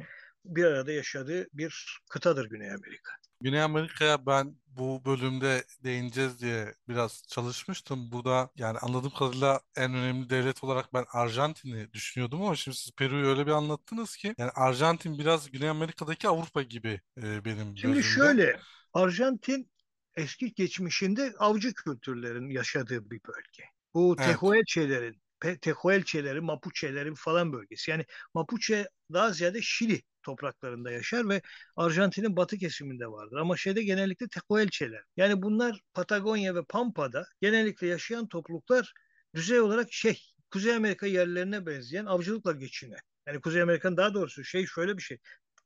[0.45, 3.11] bir arada yaşadığı bir kıtadır Güney Amerika.
[3.41, 8.11] Güney Amerika'ya ben bu bölümde değineceğiz diye biraz çalışmıştım.
[8.11, 13.27] Burada yani anladığım kadarıyla en önemli devlet olarak ben Arjantin'i düşünüyordum ama şimdi siz Peru'yu
[13.27, 18.01] öyle bir anlattınız ki yani Arjantin biraz Güney Amerika'daki Avrupa gibi e, benim Şimdi gözümde.
[18.01, 18.59] şöyle
[18.93, 19.71] Arjantin
[20.15, 23.63] eski geçmişinde avcı kültürlerin yaşadığı bir bölge.
[23.93, 24.27] Bu Evet.
[24.27, 25.21] Tehuelçelerin,
[25.61, 27.91] Tehuelçelerin, Mapuche'lerin falan bölgesi.
[27.91, 31.41] Yani Mapuche daha ziyade Şili topraklarında yaşar ve
[31.75, 33.37] Arjantin'in batı kesiminde vardır.
[33.37, 35.03] Ama şeyde genellikle Tehuelçeler.
[35.17, 38.93] Yani bunlar Patagonya ve Pampa'da genellikle yaşayan topluluklar
[39.35, 42.99] düzey olarak şey, Kuzey Amerika yerlerine benzeyen avcılıkla geçinen.
[43.27, 45.17] Yani Kuzey Amerika'nın daha doğrusu şey şöyle bir şey.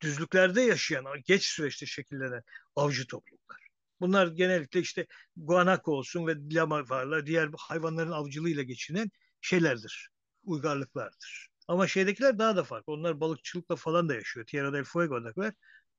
[0.01, 2.43] Düzlüklerde yaşayan, geç süreçte şekillenen
[2.75, 3.68] avcı topluluklar.
[4.01, 5.07] Bunlar genellikle işte
[5.37, 9.09] guanako olsun ve lamavarla diğer hayvanların avcılığıyla geçinen
[9.41, 10.09] şeylerdir,
[10.43, 11.49] uygarlıklardır.
[11.67, 12.93] Ama şeydekiler daha da farklı.
[12.93, 14.45] Onlar balıkçılıkla falan da yaşıyor.
[14.45, 15.53] Tierra del Fuego'dakiler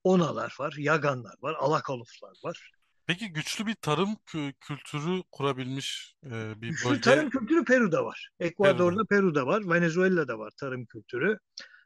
[0.04, 2.70] onalar var, yaganlar var, alakaluflar var.
[3.06, 8.30] Peki güçlü bir tarım kü- kültürü kurabilmiş e, bir Güçlü bölge tarım kültürü Peru'da var.
[8.38, 8.50] Peru'da.
[8.50, 9.62] Ekvador'da Peru'da var.
[9.70, 11.38] Venezuela'da var tarım kültürü.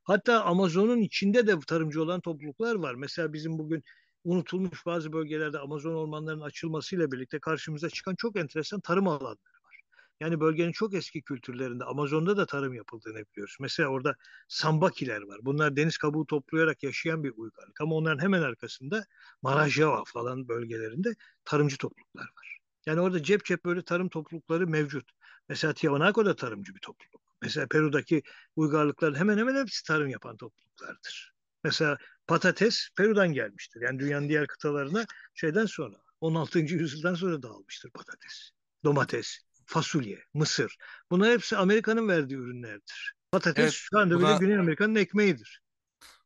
[0.05, 2.95] Hatta Amazon'un içinde de tarımcı olan topluluklar var.
[2.95, 3.83] Mesela bizim bugün
[4.25, 9.81] unutulmuş bazı bölgelerde Amazon ormanlarının açılmasıyla birlikte karşımıza çıkan çok enteresan tarım alanları var.
[10.21, 13.57] Yani bölgenin çok eski kültürlerinde Amazon'da da tarım yapıldığını biliyoruz.
[13.61, 14.15] Mesela orada
[14.49, 15.39] sambakiler var.
[15.43, 17.81] Bunlar deniz kabuğu toplayarak yaşayan bir uygarlık.
[17.81, 19.05] Ama onların hemen arkasında
[19.43, 22.59] Marajava falan bölgelerinde tarımcı topluluklar var.
[22.87, 25.11] Yani orada cep cep böyle tarım toplulukları mevcut.
[25.49, 27.23] Mesela Tiahuanaco da tarımcı bir topluluk.
[27.43, 28.23] Mesela Peru'daki
[28.57, 31.35] uygarlıkların hemen hemen hepsi tarım yapan topluluklardır.
[31.65, 33.81] Mesela patates Peru'dan gelmiştir.
[33.83, 36.75] Yani dünyanın diğer kıtalarına şeyden sonra 16.
[36.75, 38.51] yüzyıldan sonra dağılmıştır patates.
[38.85, 40.77] Domates, fasulye, mısır.
[41.11, 43.15] Bunlar hepsi Amerika'nın verdiği ürünlerdir.
[43.33, 45.61] Patates Evet, şu anda bile buna Güney Amerika'nın ekmeğidir.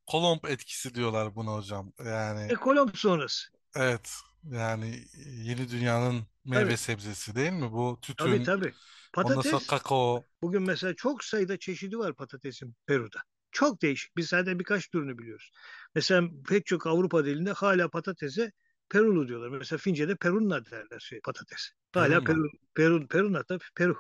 [0.07, 1.93] Kolomb etkisi diyorlar buna hocam.
[2.05, 3.49] Yani E Kolomb sonrası.
[3.77, 4.11] evet
[4.45, 7.73] yani yeni dünyanın meyve Tabii, sebzesi değil mi?
[7.73, 8.75] Bu tabii tütün, tabii.
[9.23, 10.27] ondan sonra Patates kakao.
[10.43, 13.21] Bugün mesela çok sayıda çeşidi var patatesin Peru'da.
[13.53, 14.17] Çok değişik.
[14.17, 15.51] Biz zaten birkaç türünü biliyoruz.
[15.95, 18.53] Mesela pek çok Avrupa dilinde hala patatese
[18.89, 19.49] Perulu diyorlar.
[19.49, 21.71] Mesela Fince'de Perunna derler şey patates.
[21.95, 22.25] Hala.
[22.25, 23.97] Peru, Peru, Perunna tabii Peru.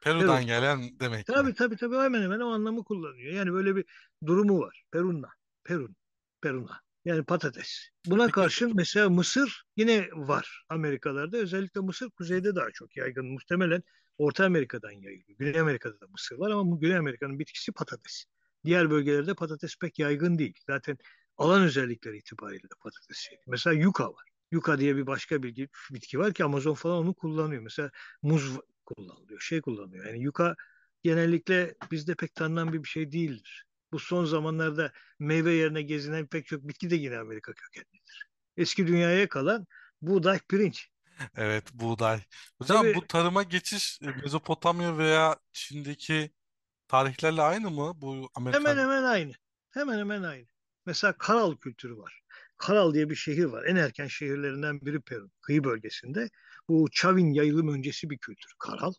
[0.00, 0.18] Peru.
[0.18, 1.34] Peru'dan gelen demek mi?
[1.34, 3.32] Tabii tabii tabii hemen hemen o anlamı kullanıyor.
[3.32, 3.84] Yani böyle bir
[4.26, 4.84] durumu var.
[4.92, 5.28] Perunna,
[5.64, 5.96] Perun,
[6.40, 6.80] Peruna.
[7.04, 7.88] Yani patates.
[8.06, 11.36] Buna karşın mesela mısır yine var Amerikalarda.
[11.36, 13.26] Özellikle mısır kuzeyde daha çok yaygın.
[13.26, 13.82] Muhtemelen
[14.18, 15.38] Orta Amerika'dan yayılıyor.
[15.38, 18.24] Güney Amerika'da da mısır var ama bu Güney Amerika'nın bitkisi patates.
[18.64, 20.58] Diğer bölgelerde patates pek yaygın değil.
[20.66, 20.98] Zaten
[21.36, 23.38] alan özellikleri itibariyle de patates şey.
[23.46, 24.24] Mesela yuka var.
[24.50, 27.62] Yuka diye bir başka bir bitki var ki Amazon falan onu kullanıyor.
[27.62, 27.90] Mesela
[28.22, 30.06] muz kullanılıyor, şey kullanıyor.
[30.06, 30.56] Yani yuka
[31.02, 33.64] genellikle bizde pek tanınan bir şey değildir.
[33.92, 38.28] Bu son zamanlarda meyve yerine gezinen pek çok bitki de yine Amerika kökenlidir.
[38.56, 39.66] Eski dünyaya kalan
[40.02, 40.88] buğday, pirinç.
[41.36, 42.20] evet buğday.
[42.58, 46.30] Hocam Tabii bu tarıma geçiş e, Mezopotamya veya Çin'deki
[46.88, 47.92] tarihlerle aynı mı?
[47.96, 49.32] Bu hemen Amerikan hemen aynı.
[49.70, 50.46] Hemen hemen aynı.
[50.86, 52.20] Mesela Karal kültürü var.
[52.58, 53.64] Karal diye bir şehir var.
[53.64, 56.30] En erken şehirlerinden biri Peru, kıyı bölgesinde.
[56.68, 58.92] Bu Çavin yayılım öncesi bir kültür Karal.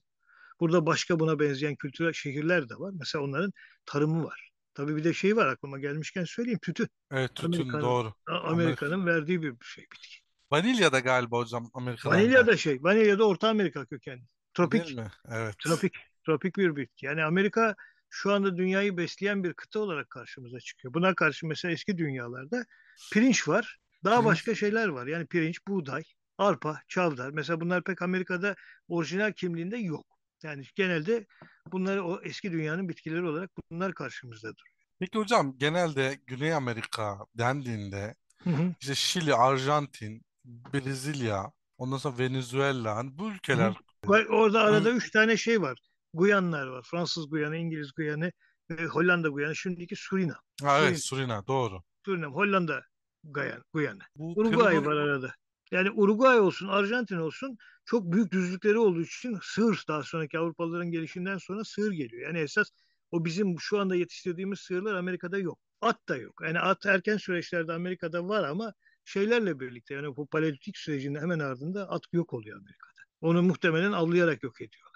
[0.60, 2.94] Burada başka buna benzeyen kültürel şehirler de var.
[3.00, 3.54] Mesela onların
[3.86, 4.52] tarımı var.
[4.74, 6.88] Tabii bir de şey var aklıma gelmişken söyleyeyim tütün.
[7.12, 8.14] Evet tütün Amerika'nın doğru.
[8.28, 8.48] Amerika.
[8.48, 10.20] Amerika'nın verdiği bir şey bitki.
[10.52, 14.18] Vanilya da galiba hocam Amerika'dan Vanilya da şey, vanilya da Orta Amerika kökenli.
[14.20, 15.12] Değil Tropik, mi?
[15.32, 15.56] Evet.
[15.60, 15.94] tropik,
[16.26, 17.06] tropik bir bitki.
[17.06, 17.76] Yani Amerika
[18.10, 20.94] şu anda dünyayı besleyen bir kıta olarak karşımıza çıkıyor.
[20.94, 22.66] Buna karşı mesela eski dünyalarda
[23.12, 23.78] pirinç var.
[24.04, 24.26] Daha Pirinç.
[24.26, 25.08] başka şeyler var.
[25.08, 26.04] Yani pirinç, buğday,
[26.38, 27.30] arpa, çavdar.
[27.30, 28.56] Mesela bunlar pek Amerika'da
[28.88, 30.06] orijinal kimliğinde yok.
[30.44, 31.26] Yani genelde
[31.72, 34.64] bunları o eski dünyanın bitkileri olarak bunlar karşımızdadır.
[35.00, 42.96] Peki hocam genelde Güney Amerika dendiğinde Hı hı, işte Şili, Arjantin, Brezilya, ondan sonra Venezuela
[42.96, 43.74] hani bu hı hı.
[43.74, 43.74] ülkeler
[44.10, 45.80] Ve Orada arada Hı, üç tane şey var.
[46.14, 46.86] Guyanlar var.
[46.92, 48.32] Fransız Guyanı, İngiliz Guyanı,
[48.70, 49.56] ve Hollanda Guyanı.
[49.56, 50.40] Şimdiki Surinam.
[50.62, 51.84] ha, evet Surinam, Surina doğru.
[52.06, 52.84] Surinam, Hollanda
[53.24, 54.02] Guyan, Guyanı.
[54.16, 55.34] Bu Uruguay Peru'nun var arada.
[55.72, 61.38] Yani Uruguay olsun, Arjantin olsun çok büyük düzlükleri olduğu için sığır daha sonraki Avrupalıların gelişinden
[61.38, 62.28] sonra sığır geliyor.
[62.28, 62.70] Yani esas
[63.12, 65.60] o bizim şu anda yetiştirdiğimiz sığırlar Amerika'da yok.
[65.82, 66.42] At da yok.
[66.44, 68.74] Yani at erken süreçlerde Amerika'da var ama
[69.06, 73.02] şeylerle birlikte yani bu paleolitik sürecinin hemen ardında at yok oluyor Amerika'da.
[73.22, 74.89] Onu muhtemelen avlayarak yok ediyorlar.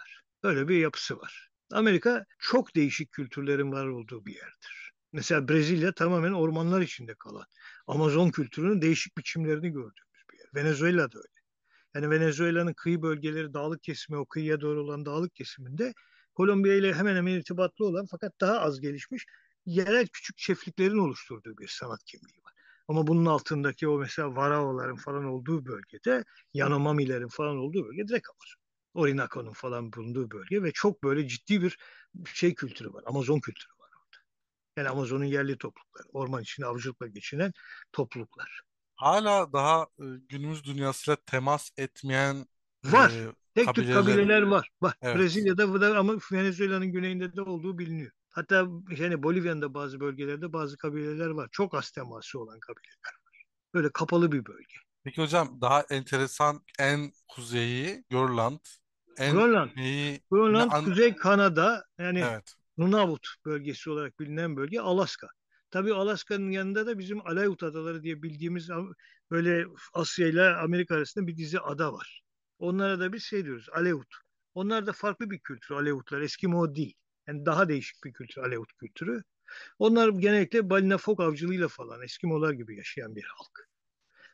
[0.44, 1.50] Öyle bir yapısı var.
[1.72, 4.92] Amerika çok değişik kültürlerin var olduğu bir yerdir.
[5.12, 7.46] Mesela Brezilya tamamen ormanlar içinde kalan.
[7.88, 10.48] Amazon kültürünün değişik biçimlerini gördüğümüz bir yer.
[10.56, 11.44] Venezuela da öyle.
[11.96, 15.94] Yani Venezuela'nın kıyı bölgeleri dağlık kesimi, o kıyıya doğru olan dağlık kesiminde
[16.36, 19.26] Kolombiya ile hemen hemen irtibatlı olan fakat daha az gelişmiş
[19.66, 22.54] yerel küçük çiftliklerin oluşturduğu bir sanat kimliği var.
[22.88, 28.63] Ama bunun altındaki o mesela Varao'ların falan olduğu bölgede, Yanomami'lerin falan olduğu bölge direkt Amazon.
[28.94, 31.78] Orinoco'nun falan bulunduğu bölge ve çok böyle ciddi bir
[32.34, 33.04] şey kültürü var.
[33.06, 34.18] Amazon kültürü var orada.
[34.78, 37.54] Yani Amazon'un yerli toplulukları, orman içinde avcılıkla geçinen
[37.92, 38.62] topluluklar.
[38.96, 42.48] hala daha e, günümüz dünyasıyla temas etmeyen
[42.86, 43.12] Var.
[43.12, 44.70] e, Tek tük kabileler kabileler var.
[44.82, 44.94] Var.
[45.02, 45.18] evet.
[45.18, 48.12] Brezilya'da da ama Venezuela'nın güneyinde de olduğu biliniyor.
[48.30, 51.50] Hatta yani Bolivya'nın da bazı bölgelerde bazı kabileler var.
[51.52, 53.14] Çok az teması olan kabileler.
[53.74, 54.76] Böyle kapalı bir bölge.
[55.04, 58.60] Peki hocam daha enteresan en kuzeyi Grönland,
[59.18, 59.72] en Grönland.
[59.76, 62.54] güneyi ne Grönland, an Kuzey Kanada yani evet.
[62.78, 65.28] Nunavut bölgesi olarak bilinen bölge Alaska.
[65.72, 68.70] Tabii Alaska'nın yanında da bizim Aleut Adaları diye bildiğimiz
[69.32, 72.22] böyle Asya ile Amerika arasında bir dizi ada var.
[72.60, 74.16] Onlara da biz şey diyoruz Aleut.
[74.54, 76.22] Onlar da farklı bir kültür Aleutlar.
[76.22, 76.96] Eskimo değil.
[77.28, 79.24] Yani daha değişik bir kültür Aleut kültürü.
[79.80, 83.70] Onlar genellikle balina fok avcılığıyla falan Eskimolar gibi yaşayan bir halk.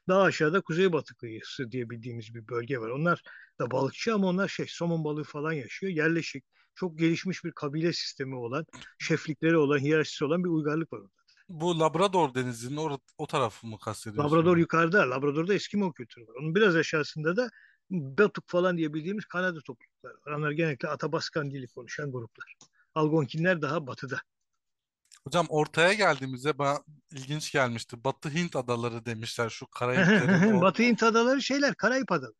[0.09, 2.89] Daha aşağıda Kuzeybatı kıyısı diye bildiğimiz bir bölge var.
[2.89, 3.21] Onlar
[3.59, 5.93] da balıkçı ama onlar şey somon balığı falan yaşıyor.
[5.93, 6.43] Yerleşik,
[6.75, 8.65] çok gelişmiş bir kabile sistemi olan,
[8.99, 11.19] şeflikleri olan, hiyerarşisi olan bir uygarlık var orada.
[11.49, 14.59] Bu Labrador denizinin o, o tarafı mı Labrador kastediyorsunuz?
[14.59, 16.35] yukarıda, Labrador'da Eskimo kültürü var.
[16.41, 17.49] Onun biraz aşağısında da
[17.89, 20.31] Batuk falan diye bildiğimiz Kanada toplulukları var.
[20.37, 22.55] Onlar genellikle Atabaskan dili konuşan gruplar.
[22.95, 24.17] Algonkinler daha batıda.
[25.23, 26.79] Hocam ortaya geldiğimizde bana
[27.11, 28.03] ilginç gelmişti.
[28.03, 32.33] Batı Hint adaları demişler şu Karayiplerin Batı Hint adaları şeyler, Karayip adaları.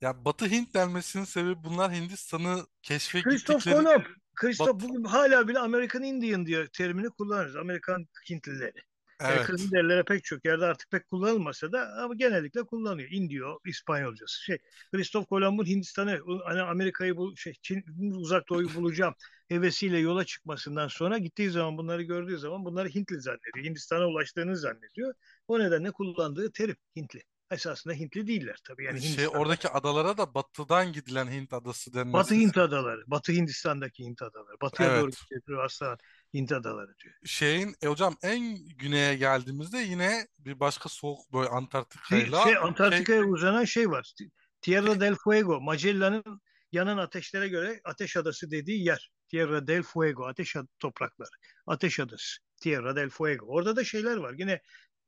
[0.00, 4.04] ya Batı Hint denmesinin sebebi bunlar Hindistan'ı keşfe Christoph gittikleri Kolomb.
[4.34, 7.56] Christoph Batı bugün hala bile American Indian diye terimini kullanırız.
[7.56, 8.82] Amerikan Hintlileri.
[9.20, 9.46] Evet.
[9.46, 13.08] Kızılderililere pek çok yerde artık pek kullanılmasa da ama genellikle kullanıyor.
[13.10, 14.44] Indio, İspanyolcası.
[14.44, 14.58] Şey,
[14.92, 19.14] Christoph Kolomb'un Hindistan'ı, hani Amerika'yı bu şey, Çin, uzak doğuyu bulacağım
[19.48, 23.64] hevesiyle yola çıkmasından sonra gittiği zaman bunları gördüğü zaman bunları Hintli zannediyor.
[23.64, 25.14] Hindistan'a ulaştığını zannediyor.
[25.48, 27.22] O nedenle kullandığı terim Hintli.
[27.50, 28.84] Esasında Hintli değiller tabii.
[28.84, 33.32] Yani Şey Hindistan'da oradaki adalara da batıdan gidilen Hint adası Batı denmesi Hint adaları, Batı
[33.32, 34.56] Hindistan'daki Hint adaları.
[34.62, 35.42] Batıya doğru evet.
[35.42, 35.96] gidiyor aslında
[36.34, 37.14] Hint adaları diyor.
[37.24, 42.56] Şeyin e, hocam en güneye geldiğimizde yine bir başka soğuk böyle Şey, şey Antarktika'yla şey
[42.56, 44.12] Antarktika'ya uzanan şey var.
[44.60, 46.40] Tierra del Fuego, Magellan'ın
[46.72, 49.10] yanan ateşlere göre ateş adası dediği yer.
[49.28, 51.30] Tierra del Fuego, ateş toprakları.
[51.66, 52.38] Ateş adası.
[52.60, 53.46] Tierra del Fuego.
[53.46, 54.34] Orada da şeyler var.
[54.38, 54.60] Yine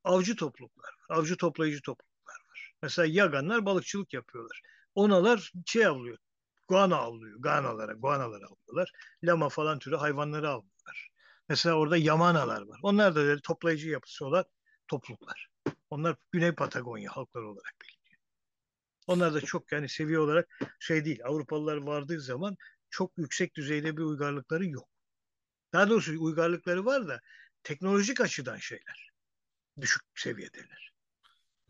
[0.04, 1.18] avcı topluluklar var.
[1.18, 2.72] Avcı toplayıcı topluluklar var.
[2.82, 4.62] Mesela Yaganlar balıkçılık yapıyorlar.
[4.94, 6.18] Onalar şey avlıyor.
[6.68, 7.40] Guana avlıyor.
[7.40, 8.92] Guanalara, guanaları avlıyorlar.
[9.24, 10.71] Lama falan türü hayvanları avlıyorlar.
[11.48, 12.80] Mesela orada Yamanalar var.
[12.82, 14.44] Onlar da toplayıcı yapısı olan
[14.88, 15.48] topluluklar.
[15.90, 18.20] Onlar Güney Patagonya halkları olarak biliniyor.
[19.06, 21.20] Onlar da çok yani seviye olarak şey değil.
[21.24, 22.56] Avrupalılar vardığı zaman
[22.90, 24.88] çok yüksek düzeyde bir uygarlıkları yok.
[25.72, 27.20] Daha doğrusu uygarlıkları var da
[27.62, 29.10] teknolojik açıdan şeyler.
[29.80, 30.92] Düşük seviyedeler.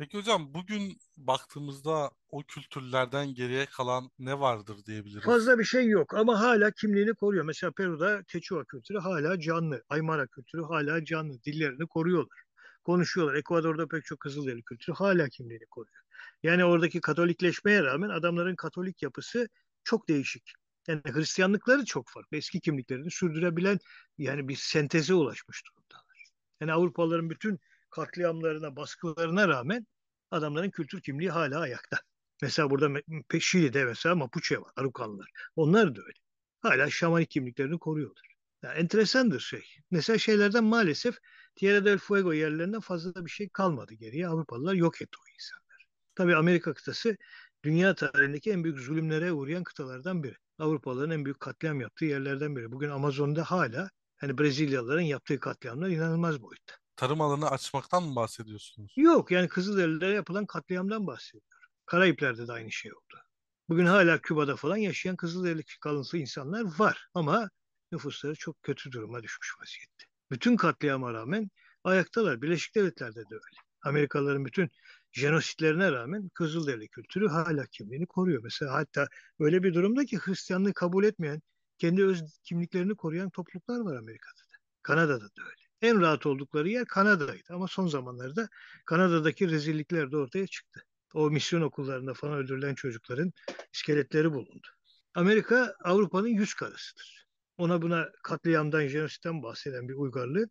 [0.03, 5.25] Peki hocam bugün baktığımızda o kültürlerden geriye kalan ne vardır diyebiliriz.
[5.25, 7.45] Fazla bir şey yok ama hala kimliğini koruyor.
[7.45, 9.83] Mesela Peru'da Quechua kültürü hala canlı.
[9.89, 11.43] Aymara kültürü hala canlı.
[11.43, 12.43] Dillerini koruyorlar.
[12.85, 13.35] konuşuyorlar.
[13.35, 16.03] Ekvador'da pek çok Kızılderili kültürü hala kimliğini koruyor.
[16.43, 19.49] Yani oradaki Katolikleşmeye rağmen adamların Katolik yapısı
[19.85, 20.53] çok değişik.
[20.89, 22.37] Yani Hristiyanlıkları çok farklı.
[22.37, 23.79] Eski kimliklerini sürdürebilen
[24.19, 26.25] yani bir senteze ulaşmış durumdalar.
[26.61, 27.61] Yani Avrupalıların bütün
[27.91, 29.87] katliamlarına, baskılarına rağmen
[30.33, 31.99] adamların kültür kimliği hala ayakta.
[32.43, 33.01] Mesela burada
[33.41, 35.31] Şili'de mesela Mapuche var, Arukanlılar.
[35.57, 36.19] Onlar da öyle.
[36.61, 38.35] Hala şamanik kimliklerini koruyorlar.
[38.63, 39.63] Yani enteresandır şey.
[39.91, 41.17] Mesela şeylerden maalesef
[41.55, 44.29] Tierra del Fuego yerlerinden fazla bir şey kalmadı geriye.
[44.29, 45.83] Avrupalılar yok etti o insanları.
[46.15, 47.17] Tabii Amerika kıtası
[47.65, 50.37] dünya tarihindeki en büyük zulümlere uğrayan kıtalardan biri.
[50.59, 52.73] Avrupalıların en büyük katliam yaptığı yerlerden biri.
[52.73, 56.82] Bugün Amazon'da hala hani Brezilyalıların yaptığı katliamlar inanılmaz boyutta.
[57.03, 58.93] Tarım alanı açmaktan mı bahsediyorsunuz?
[58.97, 61.49] Yok yani Kızılderililere yapılan katliamdan bahsediyorum.
[61.87, 63.23] Karayipler'de de aynı şey oldu.
[63.69, 67.51] Bugün hala Küba'da falan yaşayan Kızılderili kalıntısı insanlar var ama
[67.93, 70.05] nüfusları çok kötü duruma düşmüş vaziyette.
[70.31, 71.51] Bütün katliama rağmen
[71.85, 72.43] ayaktalar.
[72.43, 73.59] Birleşik Devletler'de de öyle.
[73.83, 74.71] Amerikalıların bütün
[75.13, 78.43] jenositlerine rağmen Kızılderili kültürü hala kimliğini koruyor.
[78.45, 79.09] Mesela hatta
[79.41, 81.43] öyle bir durumda ki Hristiyanlığı kabul etmeyen,
[81.79, 84.57] kendi öz kimliklerini koruyan topluluklar var Amerika'da da.
[84.83, 85.62] Kanada'da da öyle.
[85.83, 88.49] En rahat oldukları yer Kanada'ydı ama son zamanlarda
[88.87, 90.85] Kanada'daki rezillikler de ortaya çıktı.
[91.15, 93.33] O misyon okullarında falan öldürülen çocukların
[93.75, 94.69] iskeletleri bulundu.
[95.15, 97.27] Amerika Avrupa'nın yüz karasıdır.
[97.59, 100.49] Ona buna katliamdan, jenositten bahseden bir uygarlığın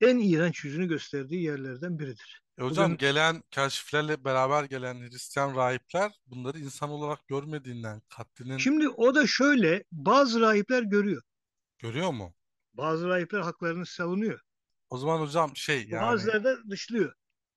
[0.00, 2.42] en iğrenç yüzünü gösterdiği yerlerden biridir.
[2.58, 8.88] E hocam Bugün gelen keşiflerle beraber gelen Hristiyan rahipler bunları insan olarak görmediğinden katlinin şimdi
[8.88, 11.22] o da şöyle bazı rahipler görüyor.
[11.78, 12.34] görüyor mu?
[12.74, 14.40] Bazı rahipler haklarını savunuyor.
[14.90, 17.12] O zaman hocam şey yani Bazıları da dışlıyor.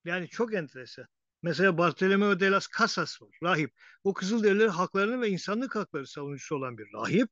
[0.05, 1.05] Yani çok enteresan.
[1.41, 3.71] Mesela Bartolomeo de las Casas var, rahip.
[4.03, 7.29] O Kızılderililerin haklarını ve insanlık hakları savunucusu olan bir rahip.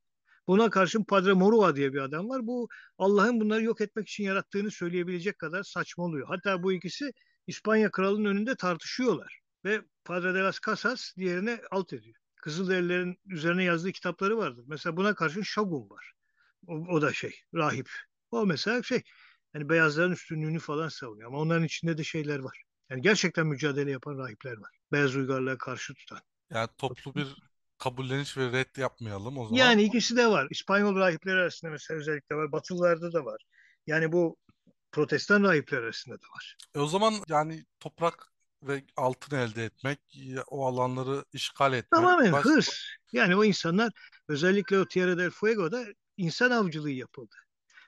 [0.48, 2.48] Buna karşın Padre Morua diye bir adam var.
[2.48, 6.28] Bu Allah'ın bunları yok etmek için yarattığını söyleyebilecek kadar saçmalıyor.
[6.28, 7.14] Hatta bu ikisi
[7.48, 9.40] İspanya kralının önünde tartışıyorlar.
[9.66, 12.16] Ve Padre de las Casas diğerine alt ediyor.
[12.36, 14.64] Kızılderililerin üzerine yazdığı kitapları vardır.
[14.68, 16.14] Mesela buna karşın Shogun var.
[16.68, 17.90] O, o da şey, rahip.
[18.32, 19.04] O mesela şey,
[19.56, 21.28] yani beyazların üstünlüğünü falan savunuyor.
[21.30, 22.64] Ama onların içinde de şeyler var.
[22.90, 24.72] Yani gerçekten mücadele yapan rahipler var.
[24.92, 26.20] Beyaz uygarlığa karşı tutan.
[26.50, 27.28] yani toplu bir
[27.78, 29.58] kabulleniş ve red yapmayalım o zaman.
[29.58, 30.48] Yani ikisi de var.
[30.52, 32.52] İspanyol rahipler arasında mesela özellikle var.
[32.52, 33.42] Batılılarda da var.
[33.88, 34.38] Yani bu
[34.92, 36.58] protestan rahipler arasında da var.
[36.76, 38.28] E o zaman yani toprak
[38.64, 40.00] ve altın elde etmek,
[40.48, 42.80] o alanları işgal etmek, Tamamen baş- hırs.
[43.14, 43.92] Yani o insanlar
[44.28, 45.86] özellikle o Tierra del Fuego'da
[46.18, 47.36] insan avcılığı yapıldı.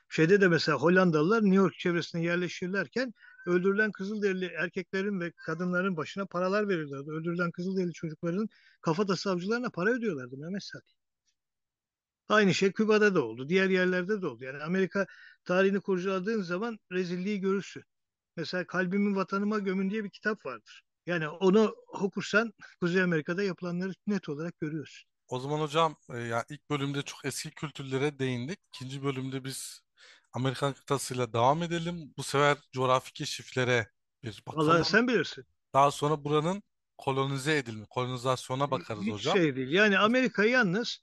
[0.08, 3.12] Şeyde de mesela Hollandalılar New York çevresine yerleşirlerken
[3.46, 7.10] öldürülen Kızılderili erkeklerin ve kadınların başına paralar verirlerdi.
[7.10, 8.48] Öldürülen Kızılderili çocukların
[8.82, 10.84] kafatası avcılarına para ödüyorlardı Mehmet Sadi.
[12.28, 13.48] Aynı şey Küba'da da oldu.
[13.48, 14.44] Diğer yerlerde de oldu.
[14.44, 15.06] Yani Amerika
[15.44, 17.82] tarihini kurcaladığın zaman rezilliği görürsün.
[18.36, 20.82] Mesela Kalbimi Vatanıma Gömün diye bir kitap vardır.
[21.06, 25.08] Yani onu okursan Kuzey Amerika'da yapılanları net olarak görüyorsun.
[25.28, 28.58] O zaman hocam e, ya ilk bölümde çok eski kültürlere değindik.
[28.68, 29.80] İkinci bölümde biz
[30.34, 32.14] Amerikan kıtasıyla devam edelim.
[32.18, 33.88] Bu sefer coğrafi keşiflere
[34.22, 34.84] bir Vallahi bakalım.
[34.84, 35.44] sen bilirsin.
[35.74, 36.62] Daha sonra buranın
[36.98, 39.36] kolonize edilme, kolonizasyona bakarız Hiç hocam.
[39.36, 39.68] şey değil.
[39.68, 40.98] Yani Amerika yalnız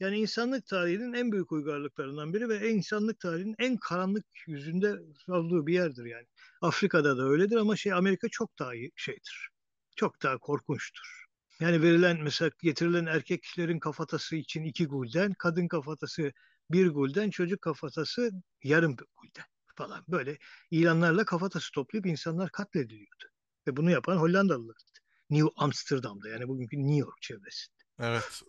[0.00, 4.94] yani insanlık tarihinin en büyük uygarlıklarından biri ve insanlık tarihinin en karanlık yüzünde
[5.28, 6.26] olduğu bir yerdir yani.
[6.62, 9.48] Afrika'da da öyledir ama şey Amerika çok daha iyi şeydir.
[9.96, 11.24] Çok daha korkunçtur.
[11.60, 16.32] Yani verilen mesela getirilen erkeklerin kafatası için iki gulden, kadın kafatası
[16.70, 18.30] bir gulden, çocuk kafatası
[18.62, 19.44] yarım gulden
[19.76, 20.04] falan.
[20.08, 20.38] Böyle
[20.70, 23.24] ilanlarla kafatası toplayıp insanlar katlediliyordu.
[23.66, 24.82] Ve bunu yapan Hollandalılardı.
[25.30, 27.76] New Amsterdam'da yani bugünkü New York çevresinde.
[27.98, 28.42] Evet.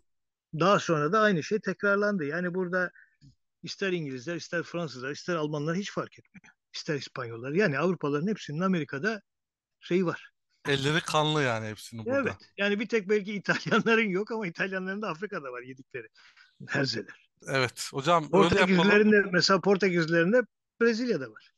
[0.60, 2.26] Daha sonra da aynı şey tekrarlandı.
[2.26, 2.92] Yani burada
[3.64, 6.56] ister İngilizler, ister Fransızlar, ister Almanlar hiç fark etmiyor.
[6.74, 7.52] İster İspanyollar.
[7.52, 9.22] Yani Avrupalıların hepsinin Amerika'da
[9.80, 10.32] şeyi var.
[10.68, 12.20] Elleri kanlı yani hepsinin burada.
[12.22, 12.36] Evet.
[12.58, 16.08] Yani bir tek belki İtalyanların yok ama İtalyanların da Afrika'da var yedikleri
[16.68, 17.30] herzeler.
[17.48, 17.90] Evet.
[17.94, 18.30] Hocam.
[18.30, 20.42] Portekizlerin de mesela Portekizlerin de
[20.82, 21.52] Brezilya'da var.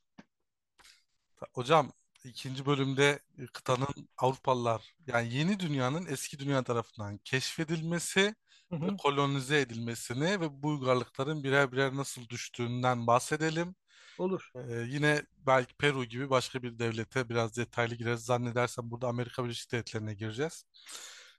[1.54, 1.92] Hocam
[2.24, 3.20] ikinci bölümde
[3.54, 8.36] kıtanın Avrupalılar yani yeni dünyanın eski dünya tarafından keşfedilmesi
[8.72, 8.98] Hı ve hı.
[8.98, 13.76] kolonize edilmesini ve bu uygarlıkların birer birer nasıl düştüğünden bahsedelim.
[14.20, 14.52] Olur.
[14.56, 18.26] Ee, yine belki Peru gibi başka bir devlete biraz detaylı gireriz.
[18.26, 20.66] Zannedersem burada Amerika Birleşik Devletleri'ne gireceğiz.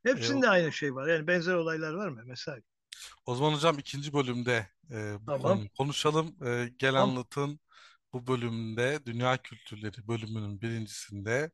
[0.04, 1.08] Ee, Hepsinde aynı şey var.
[1.08, 2.22] Yani benzer olaylar var mı?
[2.26, 2.58] Mesela.
[3.26, 5.34] O zaman hocam ikinci bölümde e, bu Tamam.
[5.34, 6.36] konuyu konuşalım.
[6.46, 7.18] Ee, gel Tamam.
[7.18, 7.60] anlatın
[8.12, 11.50] bu bölümde Dünya Kültürleri bölümünün birincisinde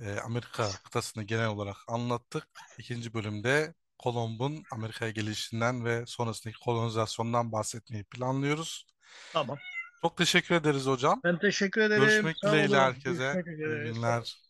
[0.00, 2.48] e, Amerika kıtasını genel olarak anlattık.
[2.78, 8.86] İkinci bölümde Kolomb'un Amerika'ya gelişinden ve sonrasındaki kolonizasyondan bahsetmeyi planlıyoruz.
[9.32, 9.60] Tamam.
[10.02, 11.22] Çok teşekkür ederiz hocam.
[11.24, 12.30] Ben teşekkür ederim.
[12.30, 12.78] Görüşmek Sağ dileğiyle olun.
[12.78, 13.04] herkese.
[13.04, 13.82] Görüşmek İyi üzere.
[13.82, 14.49] Günler.